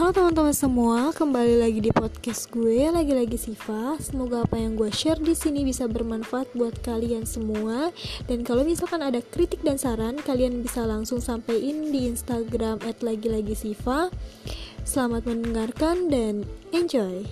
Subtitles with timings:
[0.00, 4.00] Halo teman-teman semua, kembali lagi di podcast gue, lagi-lagi Siva.
[4.00, 7.92] Semoga apa yang gue share di sini bisa bermanfaat buat kalian semua.
[8.24, 14.08] Dan kalau misalkan ada kritik dan saran, kalian bisa langsung sampaikan di Instagram @lagi-lagi-siva.
[14.88, 17.28] Selamat mendengarkan dan enjoy.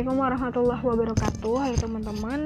[0.00, 1.54] Assalamualaikum warahmatullahi wabarakatuh.
[1.60, 2.40] Hai teman-teman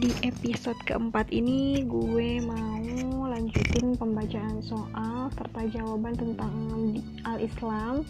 [0.00, 6.56] Di episode keempat ini Gue mau lanjutin pembacaan soal Serta jawaban tentang
[7.28, 8.00] al-Islam.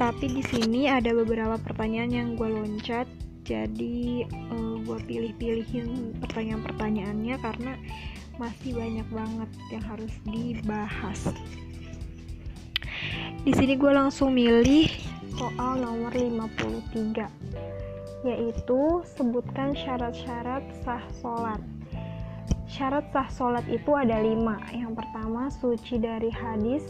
[0.00, 3.04] Tapi di sini ada beberapa pertanyaan yang gue loncat.
[3.44, 7.76] Jadi uh, gue pilih-pilihin pertanyaan-pertanyaannya Karena
[8.40, 11.28] masih banyak banget yang harus dibahas.
[13.44, 14.88] Di sini gue langsung milih
[15.36, 17.84] soal nomor 53
[18.24, 21.60] yaitu sebutkan syarat-syarat sah sholat.
[22.64, 24.56] Syarat sah sholat itu ada lima.
[24.72, 26.82] Yang pertama suci dari hadis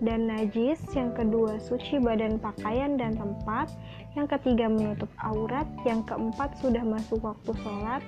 [0.00, 3.70] dan najis, yang kedua suci badan pakaian dan tempat,
[4.16, 8.02] yang ketiga menutup aurat, yang keempat sudah masuk waktu sholat,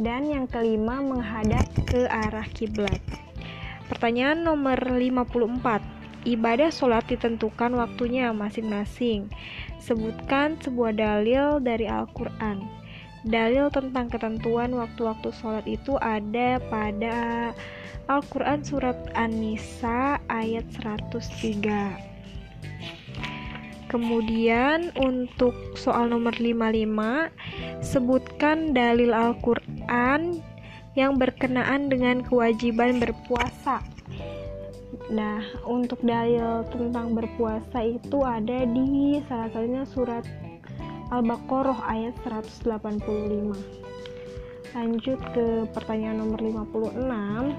[0.00, 3.02] dan yang kelima menghadap ke arah kiblat.
[3.86, 5.95] Pertanyaan nomor 54
[6.26, 9.30] ibadah sholat ditentukan waktunya masing-masing.
[9.78, 12.66] Sebutkan sebuah dalil dari Al-Quran.
[13.22, 17.50] Dalil tentang ketentuan waktu-waktu sholat itu ada pada
[18.06, 21.98] Al-Quran Surat An-Nisa ayat 103.
[23.86, 27.30] Kemudian untuk soal nomor 55,
[27.82, 30.42] sebutkan dalil Al-Quran
[30.98, 33.95] yang berkenaan dengan kewajiban berpuasa.
[35.10, 40.24] Nah, untuk dalil tentang berpuasa itu ada di salah satunya surat
[41.14, 43.54] Al-Baqarah ayat 185.
[44.74, 47.54] Lanjut ke pertanyaan nomor 56.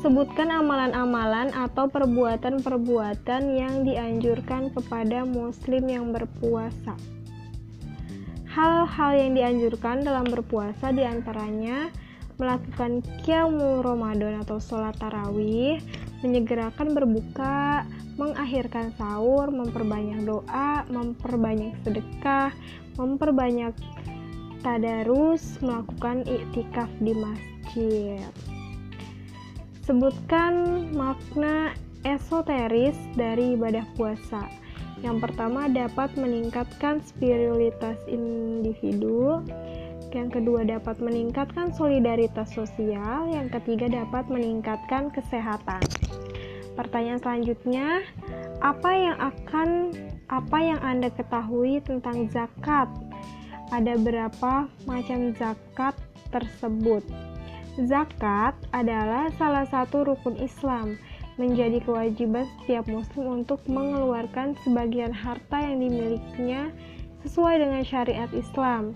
[0.00, 6.96] Sebutkan amalan-amalan atau perbuatan-perbuatan yang dianjurkan kepada muslim yang berpuasa.
[8.50, 11.92] Hal-hal yang dianjurkan dalam berpuasa di antaranya
[12.40, 15.76] melakukan kiamu Ramadan atau sholat tarawih,
[16.24, 17.84] menyegerakan berbuka,
[18.16, 22.48] mengakhirkan sahur, memperbanyak doa, memperbanyak sedekah,
[22.96, 23.76] memperbanyak
[24.64, 28.24] tadarus, melakukan iktikaf di masjid.
[29.84, 31.76] Sebutkan makna
[32.08, 34.48] esoteris dari ibadah puasa.
[35.00, 39.40] Yang pertama dapat meningkatkan spiritualitas individu,
[40.14, 45.82] yang kedua dapat meningkatkan solidaritas sosial, yang ketiga dapat meningkatkan kesehatan.
[46.74, 48.02] Pertanyaan selanjutnya,
[48.62, 49.68] apa yang akan
[50.30, 52.86] apa yang Anda ketahui tentang zakat?
[53.70, 55.94] Ada berapa macam zakat
[56.34, 57.02] tersebut?
[57.86, 60.98] Zakat adalah salah satu rukun Islam,
[61.40, 66.68] menjadi kewajiban setiap muslim untuk mengeluarkan sebagian harta yang dimilikinya
[67.24, 68.92] sesuai dengan syariat Islam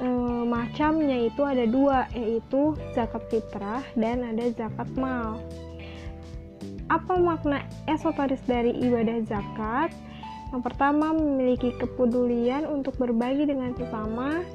[0.00, 0.08] e,
[0.46, 5.40] macamnya itu ada dua yaitu zakat fitrah dan ada zakat mal.
[6.86, 9.90] Apa makna esoteris dari ibadah zakat?
[10.54, 14.46] Yang pertama memiliki kepedulian untuk berbagi dengan sesama.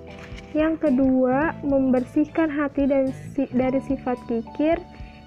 [0.55, 4.79] Yang kedua membersihkan hati dan si, dari sifat kikir.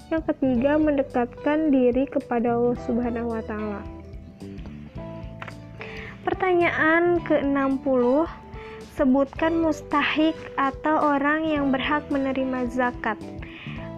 [0.08, 3.82] Yang ketiga mendekatkan diri kepada Allah Subhanahu wa taala.
[6.24, 8.24] Pertanyaan ke-60
[8.94, 13.18] Sebutkan mustahik atau orang yang berhak menerima zakat.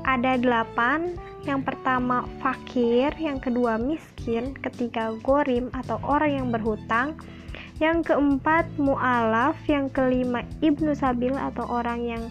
[0.08, 1.12] Ada delapan.
[1.46, 7.14] Yang pertama fakir, yang kedua miskin, ketiga gorim atau orang yang berhutang,
[7.78, 12.24] yang keempat mu'alaf, yang kelima ibnu sabil atau orang yang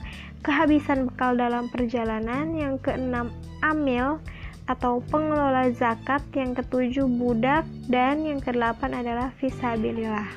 [0.44, 3.32] kehabisan bekal dalam perjalanan, yang keenam
[3.64, 4.20] amil
[4.68, 10.28] atau pengelola zakat, yang ketujuh budak, dan yang kedelapan adalah visabilillah.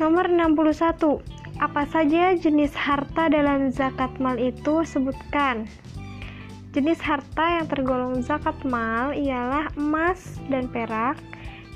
[0.00, 1.20] Nomor 61.
[1.60, 5.68] Apa saja jenis harta dalam zakat mal itu sebutkan.
[6.72, 11.20] Jenis harta yang tergolong zakat mal ialah emas dan perak,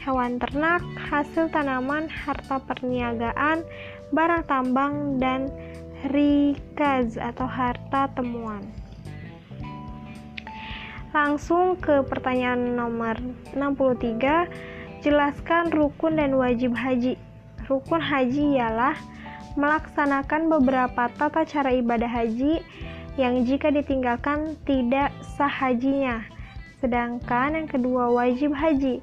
[0.00, 3.60] hewan ternak, hasil tanaman, harta perniagaan,
[4.16, 5.52] barang tambang, dan
[6.08, 8.64] rikaz atau harta temuan.
[11.12, 13.20] Langsung ke pertanyaan nomor
[13.52, 14.48] 63,
[15.04, 17.20] jelaskan rukun dan wajib haji.
[17.64, 18.96] Rukun haji ialah
[19.56, 22.60] melaksanakan beberapa tata cara ibadah haji
[23.14, 26.26] yang jika ditinggalkan tidak sah hajinya.
[26.82, 29.00] Sedangkan yang kedua wajib haji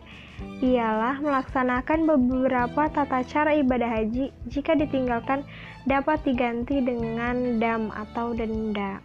[0.62, 5.42] ialah melaksanakan beberapa tata cara ibadah haji jika ditinggalkan
[5.90, 9.02] dapat diganti dengan dam atau denda.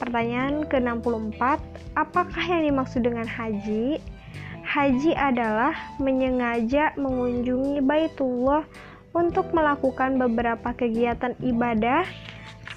[0.00, 1.60] Pertanyaan ke-64,
[1.92, 4.00] apakah yang dimaksud dengan haji?
[4.70, 8.62] Haji adalah menyengaja mengunjungi Baitullah
[9.10, 12.06] untuk melakukan beberapa kegiatan ibadah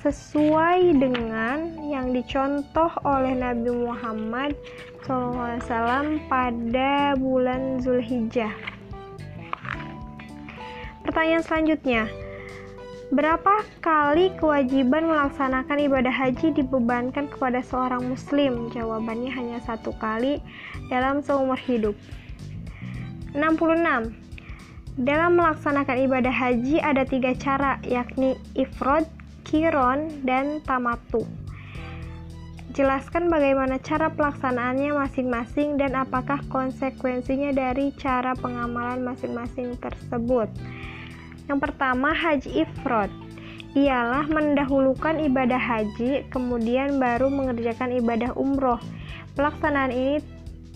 [0.02, 4.58] sesuai dengan yang dicontoh oleh Nabi Muhammad
[5.06, 8.58] SAW pada bulan Zulhijjah.
[11.06, 12.10] Pertanyaan selanjutnya,
[13.14, 18.74] Berapa kali kewajiban melaksanakan ibadah haji dibebankan kepada seorang muslim?
[18.74, 20.42] Jawabannya hanya satu kali
[20.90, 21.94] dalam seumur hidup.
[23.38, 24.18] 66.
[24.98, 29.06] Dalam melaksanakan ibadah haji ada tiga cara, yakni ifrod,
[29.46, 31.22] kiron, dan tamatu.
[32.74, 40.50] Jelaskan bagaimana cara pelaksanaannya masing-masing dan apakah konsekuensinya dari cara pengamalan masing-masing tersebut.
[41.52, 43.12] Yang pertama, haji ifrod
[43.74, 48.78] ialah mendahulukan ibadah haji, kemudian baru mengerjakan ibadah umroh.
[49.34, 50.22] Pelaksanaan ini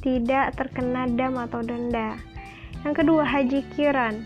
[0.02, 2.18] tidak terkena dam atau denda.
[2.81, 4.25] Yang kedua, haji kiran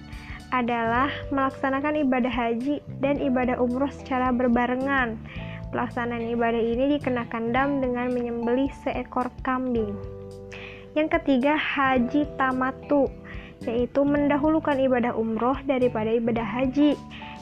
[0.52, 5.20] adalah melaksanakan ibadah haji dan ibadah umroh secara berbarengan.
[5.72, 9.96] Pelaksanaan ibadah ini dikenakan dam dengan menyembelih seekor kambing.
[10.92, 13.08] Yang ketiga, haji tamatu
[13.66, 16.98] yaitu mendahulukan ibadah umroh daripada ibadah haji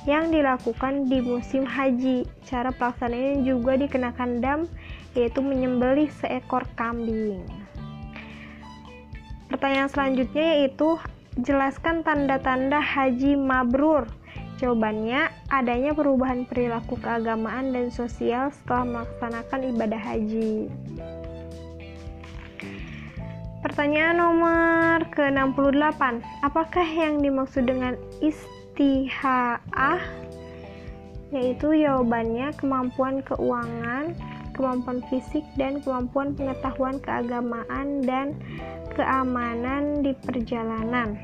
[0.07, 2.27] yang dilakukan di musim haji.
[2.47, 4.59] Cara pelaksanaannya juga dikenakan dam,
[5.15, 7.43] yaitu menyembelih seekor kambing.
[9.49, 11.01] Pertanyaan selanjutnya yaitu
[11.41, 14.05] jelaskan tanda-tanda haji mabrur.
[14.59, 20.67] Jawabannya, adanya perubahan perilaku keagamaan dan sosial setelah melaksanakan ibadah haji.
[23.59, 26.23] Pertanyaan nomor ke-68.
[26.47, 29.99] Apakah yang dimaksud dengan istiha'ah?
[31.35, 34.15] Yaitu jawabannya kemampuan keuangan,
[34.55, 38.31] kemampuan fisik, dan kemampuan pengetahuan keagamaan dan
[38.95, 41.19] keamanan di perjalanan.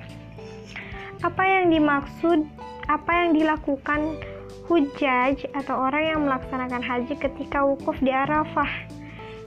[1.23, 2.43] Apa yang dimaksud,
[2.91, 4.19] apa yang dilakukan
[4.67, 8.91] hujaj atau orang yang melaksanakan haji ketika wukuf di Arafah?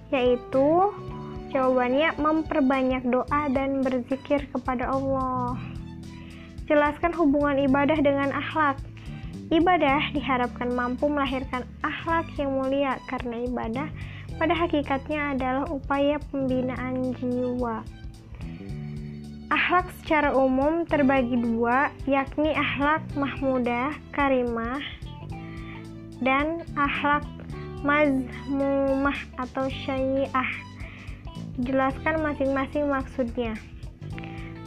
[0.08, 0.88] Yaitu
[1.48, 5.56] Jawabannya memperbanyak doa dan berzikir kepada Allah.
[6.68, 8.76] Jelaskan hubungan ibadah dengan akhlak.
[9.48, 13.88] Ibadah diharapkan mampu melahirkan akhlak yang mulia karena ibadah
[14.36, 17.80] pada hakikatnya adalah upaya pembinaan jiwa.
[19.48, 24.84] Akhlak secara umum terbagi dua, yakni akhlak mahmudah, karimah,
[26.20, 27.24] dan akhlak
[27.80, 30.67] mazmumah atau syai'ah.
[31.58, 33.58] Jelaskan masing-masing maksudnya.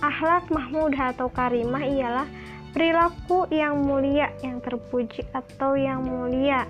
[0.03, 2.27] Akhlak mahmudah atau karimah ialah
[2.75, 6.67] perilaku yang mulia, yang terpuji atau yang mulia.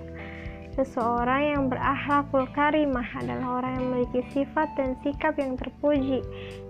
[0.78, 6.22] Seseorang yang berakhlakul karimah adalah orang yang memiliki sifat dan sikap yang terpuji,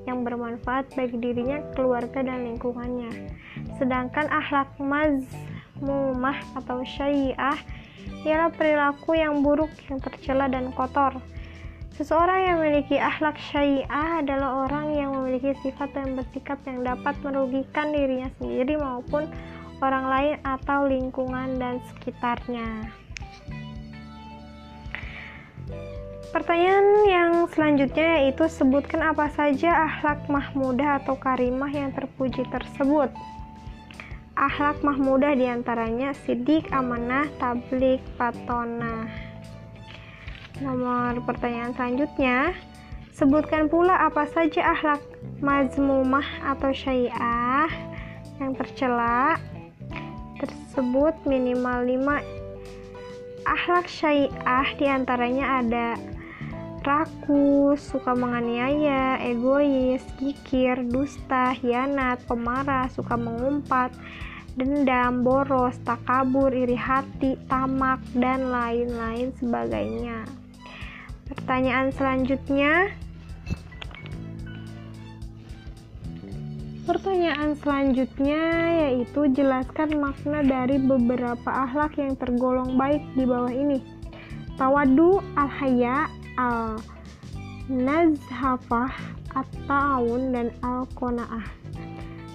[0.09, 3.31] yang bermanfaat bagi dirinya, keluarga, dan lingkungannya.
[3.77, 7.61] Sedangkan akhlak mazmumah atau syai'ah
[8.25, 11.21] ialah perilaku yang buruk, yang tercela dan kotor.
[11.93, 17.93] Seseorang yang memiliki akhlak syariah adalah orang yang memiliki sifat dan bersikap yang dapat merugikan
[17.93, 19.29] dirinya sendiri maupun
[19.85, 22.89] orang lain atau lingkungan dan sekitarnya.
[26.33, 33.13] Pertanyaan yang selanjutnya yaitu sebutkan apa saja akhlak mahmudah atau karimah yang terpuji tersebut.
[34.33, 39.22] Akhlak mahmudah di antaranya sidik, amanah, tablik, patona.
[40.63, 42.55] Nomor pertanyaan selanjutnya,
[43.11, 45.03] sebutkan pula apa saja akhlak
[45.43, 47.67] mazmumah atau syai'ah
[48.39, 49.43] yang tercela
[50.39, 52.43] tersebut minimal 5
[53.43, 55.89] akhlak syai'ah di antaranya ada
[56.83, 63.95] rakus, suka menganiaya, egois, kikir, dusta, hianat, pemarah, suka mengumpat,
[64.59, 70.42] dendam, boros, takabur, iri hati, tamak, dan lain-lain sebagainya.
[71.33, 72.93] Pertanyaan selanjutnya.
[76.85, 83.81] Pertanyaan selanjutnya yaitu jelaskan makna dari beberapa akhlak yang tergolong baik di bawah ini.
[84.61, 86.05] Tawadu, al-haya,
[86.37, 88.93] al-nazhafah,
[89.33, 91.49] at-ta'awun, dan al-kona'ah.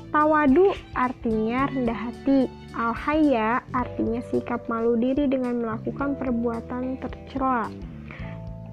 [0.10, 2.50] Tawadu artinya rendah hati.
[2.74, 7.70] Al-haya artinya sikap malu diri dengan melakukan perbuatan tercela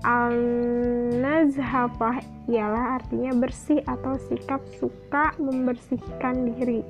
[0.04, 2.20] Al-nazhafah
[2.52, 6.84] ialah artinya bersih atau sikap suka membersihkan diri.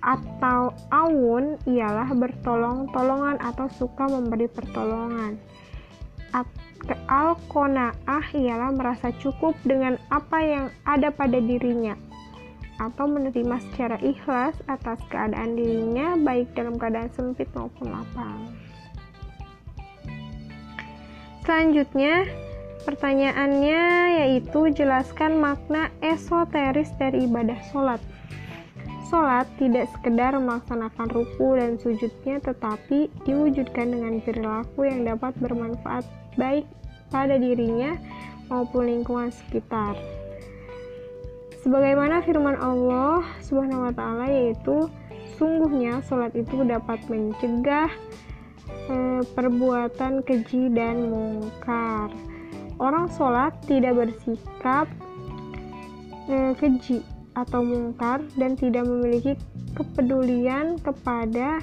[0.00, 5.36] Atau awun ialah bertolong-tolongan atau suka memberi pertolongan.
[7.12, 11.92] Al-qanaah ialah merasa cukup dengan apa yang ada pada dirinya
[12.80, 18.56] atau menerima secara ikhlas atas keadaan dirinya baik dalam keadaan sempit maupun lapang.
[21.50, 22.30] Selanjutnya,
[22.86, 23.82] pertanyaannya
[24.22, 27.98] yaitu jelaskan makna esoteris dari ibadah sholat.
[29.10, 36.06] Sholat tidak sekedar melaksanakan ruku dan sujudnya, tetapi diwujudkan dengan perilaku yang dapat bermanfaat
[36.38, 36.70] baik
[37.10, 37.98] pada dirinya
[38.46, 39.98] maupun lingkungan sekitar.
[41.66, 44.86] Sebagaimana firman Allah Subhanahu wa taala yaitu
[45.34, 47.90] sungguhnya sholat itu dapat mencegah
[48.88, 52.10] e, perbuatan keji dan mungkar.
[52.80, 54.88] Orang sholat tidak bersikap
[56.26, 57.04] e, keji
[57.38, 59.38] atau mungkar dan tidak memiliki
[59.76, 61.62] kepedulian kepada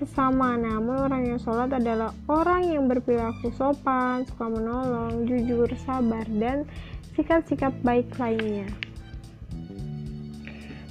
[0.00, 0.56] sesama.
[0.56, 6.64] Namun orang yang sholat adalah orang yang berperilaku sopan, suka menolong, jujur, sabar, dan
[7.12, 8.68] sikap-sikap baik lainnya.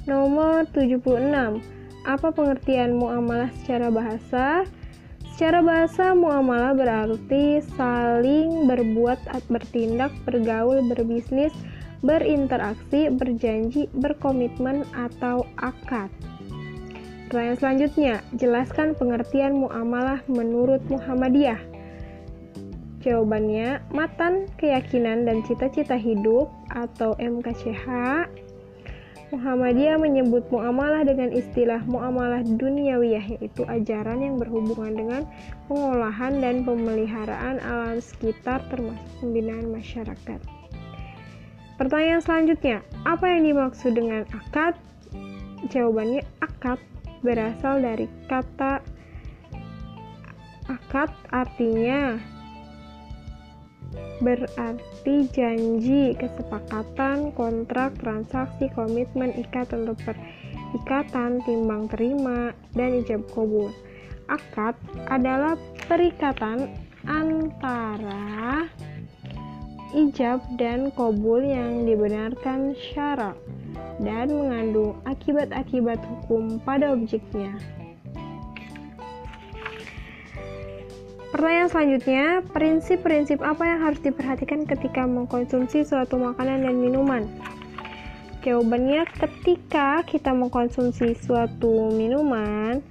[0.05, 1.78] Nomor 76.
[2.07, 4.63] Apa pengertian muamalah secara bahasa?
[5.39, 11.55] Secara bahasa, muamalah berarti saling berbuat, bertindak, bergaul, berbisnis,
[12.03, 16.11] berinteraksi, berjanji, berkomitmen, atau akad.
[17.31, 21.61] Pertanyaan selanjutnya, jelaskan pengertian muamalah menurut Muhammadiyah.
[22.99, 27.87] Jawabannya, matan, keyakinan, dan cita-cita hidup atau MKCH.
[29.29, 35.21] Muhammadiyah menyebut muamalah dengan istilah muamalah duniawiyah yaitu ajaran yang berhubungan dengan
[35.69, 40.39] pengolahan dan pemeliharaan alam sekitar termasuk pembinaan masyarakat.
[41.77, 44.73] Pertanyaan selanjutnya, apa yang dimaksud dengan akad?
[45.69, 46.81] Jawabannya, akad
[47.21, 48.81] berasal dari kata
[50.69, 52.17] akad artinya
[54.19, 63.71] berarti janji, kesepakatan, kontrak, transaksi, komitmen, ikatan atau perikatan, timbang terima, dan ijab kabul.
[64.29, 64.77] Akad
[65.09, 65.57] adalah
[65.89, 66.69] perikatan
[67.07, 68.69] antara
[69.95, 73.33] ijab dan kobul yang dibenarkan syarat
[73.99, 77.57] dan mengandung akibat-akibat hukum pada objeknya.
[81.29, 87.29] Pertanyaan selanjutnya, prinsip-prinsip apa yang harus diperhatikan ketika mengkonsumsi suatu makanan dan minuman?
[88.41, 92.81] Jawabannya, ketika kita mengkonsumsi suatu minuman,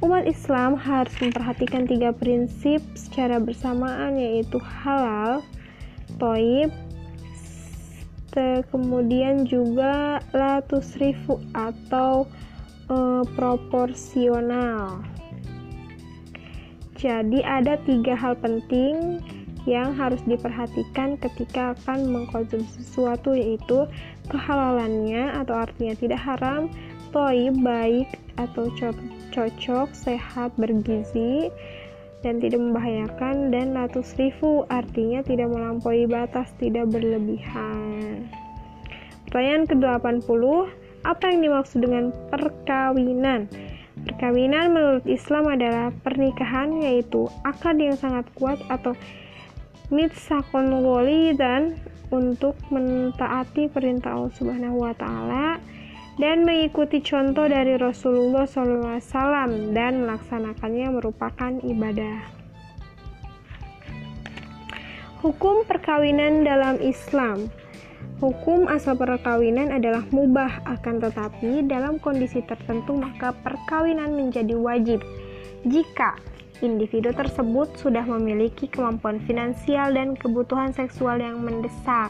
[0.00, 5.44] umat Islam harus memperhatikan tiga prinsip secara bersamaan, yaitu halal,
[6.16, 6.72] toib
[8.68, 12.28] kemudian juga latusrifu atau
[12.84, 15.00] e, proporsional
[17.06, 19.22] jadi ada tiga hal penting
[19.62, 23.86] yang harus diperhatikan ketika akan mengkonsumsi sesuatu yaitu
[24.26, 26.66] kehalalannya atau artinya tidak haram,
[27.14, 28.10] toib baik
[28.42, 28.66] atau
[29.30, 31.50] cocok, sehat, bergizi,
[32.26, 38.26] dan tidak membahayakan dan latus rifu artinya tidak melampaui batas, tidak berlebihan.
[39.30, 40.42] Pertanyaan ke-80,
[41.06, 43.46] apa yang dimaksud dengan perkawinan?
[44.06, 48.94] Perkawinan menurut Islam adalah pernikahan yaitu akad yang sangat kuat atau
[49.90, 50.70] mitsakon
[51.34, 51.74] dan
[52.14, 55.58] untuk mentaati perintah Allah Subhanahu wa taala
[56.16, 62.18] dan mengikuti contoh dari Rasulullah SAW dan melaksanakannya merupakan ibadah.
[65.20, 67.50] Hukum perkawinan dalam Islam
[68.16, 75.04] Hukum asal perkawinan adalah mubah, akan tetapi dalam kondisi tertentu maka perkawinan menjadi wajib
[75.68, 76.16] jika
[76.64, 82.08] individu tersebut sudah memiliki kemampuan finansial dan kebutuhan seksual yang mendesak.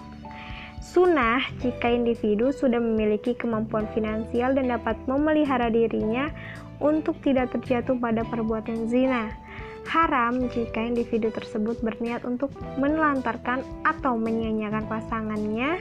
[0.79, 6.31] Sunnah jika individu sudah memiliki kemampuan finansial dan dapat memelihara dirinya
[6.79, 9.35] untuk tidak terjatuh pada perbuatan zina.
[9.87, 15.79] Haram jika individu tersebut berniat untuk menelantarkan atau menyanyiakan pasangannya.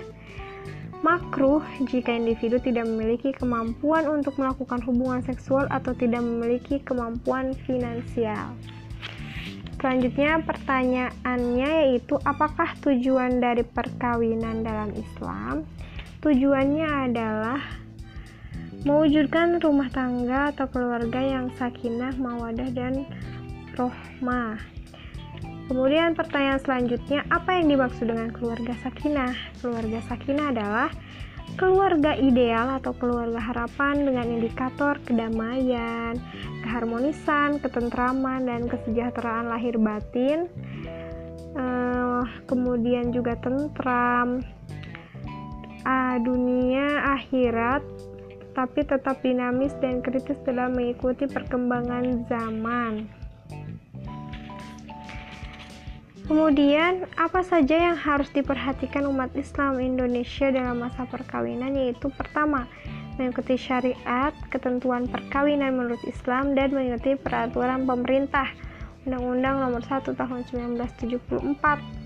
[1.04, 8.58] Makruh jika individu tidak memiliki kemampuan untuk melakukan hubungan seksual atau tidak memiliki kemampuan finansial.
[9.78, 15.62] Selanjutnya pertanyaannya yaitu apakah tujuan dari perkawinan dalam Islam?
[16.26, 17.62] Tujuannya adalah
[18.82, 23.06] mewujudkan rumah tangga atau keluarga yang sakinah, mawadah dan
[23.76, 24.58] rohmah.
[25.66, 29.34] Kemudian pertanyaan selanjutnya, apa yang dimaksud dengan keluarga sakinah?
[29.58, 30.90] Keluarga sakinah adalah
[31.58, 36.22] keluarga ideal atau keluarga harapan dengan indikator kedamaian,
[36.62, 40.46] keharmonisan, ketentraman, dan kesejahteraan lahir batin.
[41.56, 44.46] Uh, kemudian juga tentram,
[45.82, 47.82] uh, dunia akhirat,
[48.54, 53.25] tapi tetap dinamis dan kritis dalam mengikuti perkembangan zaman.
[56.26, 62.66] Kemudian, apa saja yang harus diperhatikan umat Islam Indonesia dalam masa perkawinan yaitu pertama,
[63.22, 68.50] mengikuti syariat, ketentuan perkawinan menurut Islam dan mengikuti peraturan pemerintah
[69.06, 72.06] Undang-Undang Nomor 1 Tahun 1974.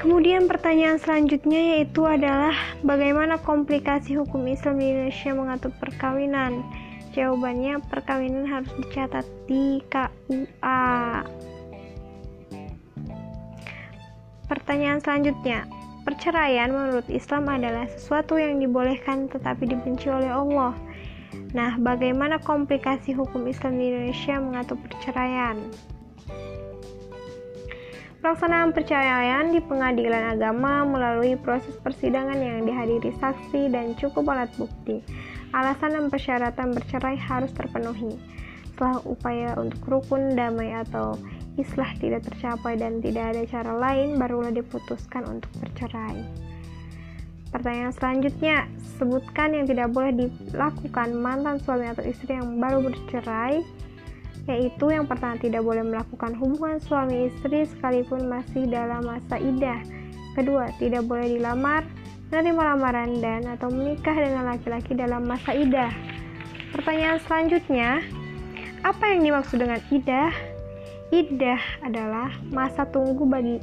[0.00, 6.64] Kemudian pertanyaan selanjutnya yaitu adalah bagaimana komplikasi hukum Islam di Indonesia mengatur perkawinan?
[7.12, 10.88] Jawabannya perkawinan harus dicatat di KUA.
[14.44, 15.64] Pertanyaan selanjutnya,
[16.04, 20.76] perceraian menurut Islam adalah sesuatu yang dibolehkan tetapi dibenci oleh Allah.
[21.56, 25.56] Nah, bagaimana komplikasi hukum Islam di Indonesia mengatur perceraian?
[28.24, 35.04] Pelaksanaan perceraian di pengadilan agama melalui proses persidangan yang dihadiri saksi dan cukup alat bukti.
[35.52, 38.16] Alasan dan persyaratan bercerai harus terpenuhi.
[38.72, 41.20] Setelah upaya untuk rukun damai atau
[41.54, 46.18] islah tidak tercapai dan tidak ada cara lain, barulah diputuskan untuk bercerai.
[47.54, 48.66] Pertanyaan selanjutnya,
[48.98, 53.62] sebutkan yang tidak boleh dilakukan mantan suami atau istri yang baru bercerai,
[54.50, 59.78] yaitu yang pertama tidak boleh melakukan hubungan suami istri sekalipun masih dalam masa idah.
[60.34, 61.86] Kedua, tidak boleh dilamar,
[62.34, 65.94] menerima lamaran dan atau menikah dengan laki-laki dalam masa idah.
[66.74, 68.02] Pertanyaan selanjutnya,
[68.82, 70.53] apa yang dimaksud dengan idah?
[71.14, 73.62] Iddah adalah masa tunggu bagi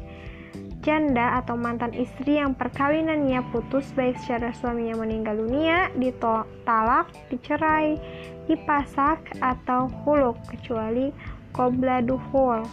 [0.88, 8.00] janda atau mantan istri yang perkawinannya putus baik secara suaminya meninggal dunia, ditalak, dicerai,
[8.48, 11.12] dipasak, atau huluk kecuali
[11.52, 12.64] kobla duhul.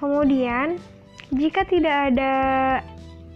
[0.00, 0.80] Kemudian,
[1.36, 2.32] jika tidak ada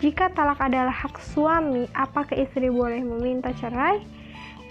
[0.00, 4.00] jika talak adalah hak suami, apakah istri boleh meminta cerai?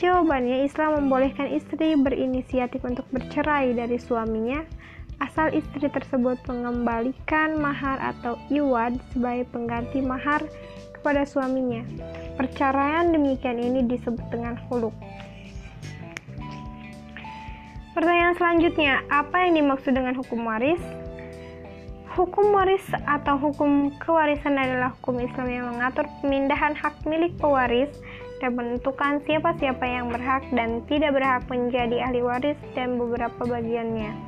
[0.02, 4.66] Jawabannya, Islam membolehkan istri berinisiatif untuk bercerai dari suaminya
[5.18, 10.46] asal istri tersebut mengembalikan mahar atau iwad sebagai pengganti mahar
[10.94, 11.82] kepada suaminya.
[12.38, 14.94] Perceraian demikian ini disebut dengan huluk.
[17.98, 20.82] Pertanyaan selanjutnya, apa yang dimaksud dengan hukum waris?
[22.14, 27.90] Hukum waris atau hukum kewarisan adalah hukum Islam yang mengatur pemindahan hak milik pewaris
[28.38, 34.27] dan menentukan siapa-siapa yang berhak dan tidak berhak menjadi ahli waris dan beberapa bagiannya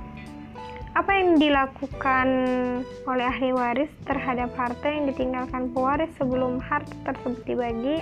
[0.97, 2.27] apa yang dilakukan
[3.05, 8.01] oleh ahli waris terhadap harta yang ditinggalkan pewaris sebelum harta tersebut dibagi?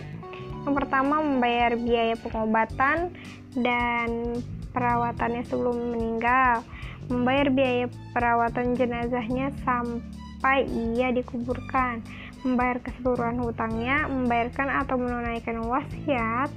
[0.64, 3.12] Yang pertama, membayar biaya pengobatan
[3.60, 4.40] dan
[4.72, 6.64] perawatannya sebelum meninggal,
[7.08, 12.04] membayar biaya perawatan jenazahnya sampai ia dikuburkan,
[12.44, 16.52] membayar keseluruhan hutangnya, membayarkan atau menunaikan wasiat.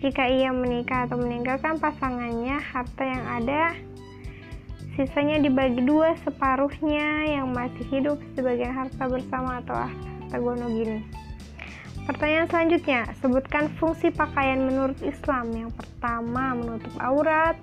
[0.00, 3.76] Jika ia menikah atau meninggalkan pasangannya, harta yang ada
[5.00, 11.00] Sisanya dibagi dua separuhnya yang masih hidup sebagian harta bersama atau harta gono gini.
[12.04, 15.56] Pertanyaan selanjutnya, sebutkan fungsi pakaian menurut Islam.
[15.56, 17.56] Yang pertama, menutup aurat,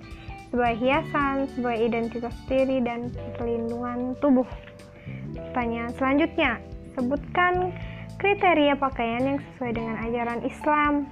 [0.50, 4.50] sebagai hiasan, sebagai identitas diri, dan perlindungan tubuh.
[5.38, 6.58] Pertanyaan selanjutnya,
[6.98, 7.70] sebutkan
[8.18, 11.06] kriteria pakaian yang sesuai dengan ajaran Islam.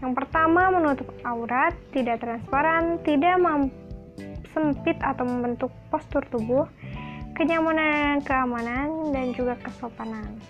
[0.00, 3.85] Yang pertama, menutup aurat, tidak transparan, tidak mampu
[4.56, 6.64] sempit atau membentuk postur tubuh,
[7.36, 10.40] kenyamanan, keamanan, dan juga kesopanan.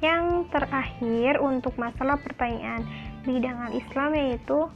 [0.00, 2.88] Yang terakhir untuk masalah pertanyaan
[3.28, 4.72] bidang al-Islam yaitu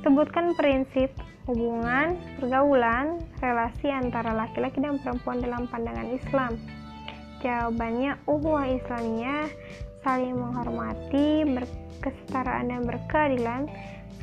[0.00, 1.12] sebutkan prinsip
[1.44, 6.56] hubungan, pergaulan, relasi antara laki-laki dan perempuan dalam pandangan Islam.
[7.44, 9.52] Jawabannya uhwah Islamiyah
[10.00, 13.68] saling menghormati, berkesetaraan dan berkeadilan,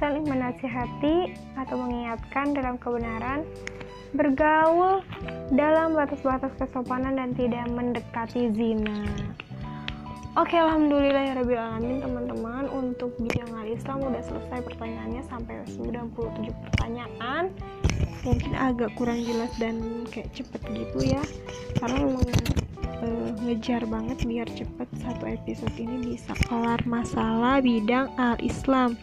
[0.01, 3.45] saling menasihati atau mengingatkan dalam kebenaran,
[4.17, 5.05] bergaul
[5.53, 9.05] dalam batas-batas kesopanan dan tidak mendekati zina.
[10.39, 16.49] Oke, alhamdulillah ya rabbil alamin teman-teman untuk bidang al Islam udah selesai pertanyaannya sampai 97
[16.49, 17.51] pertanyaan.
[18.23, 21.23] Mungkin agak kurang jelas dan kayak cepet gitu ya.
[21.83, 22.25] Karena memang
[23.03, 28.95] uh, ngejar banget biar cepet satu episode ini bisa kelar masalah bidang al Islam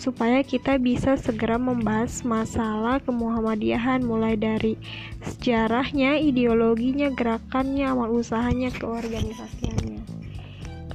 [0.00, 4.80] supaya kita bisa segera membahas masalah kemuhamadiyahan mulai dari
[5.20, 10.00] sejarahnya, ideologinya, gerakannya, amal usahanya, keorganisasiannya.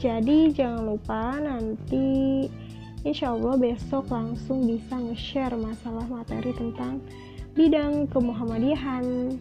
[0.02, 2.50] Jadi jangan lupa nanti
[3.06, 6.98] insya Allah besok langsung bisa nge-share masalah materi tentang
[7.54, 9.38] bidang kemuhamadiyahan.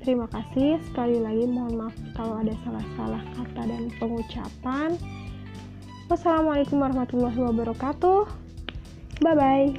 [0.00, 4.96] Terima kasih sekali lagi mohon maaf kalau ada salah-salah kata dan pengucapan.
[6.08, 8.45] Wassalamualaikum warahmatullahi wabarakatuh.
[9.20, 9.74] Bye bye.